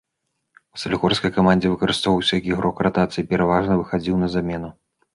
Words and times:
У 0.77 0.81
салігорскай 0.83 1.31
камандзе 1.35 1.71
выкарыстоўваўся 1.75 2.33
як 2.41 2.51
ігрок 2.51 2.83
ратацыі, 2.91 3.29
пераважна 3.35 3.73
выхадзіў 3.85 4.15
на 4.27 4.35
замену. 4.39 4.77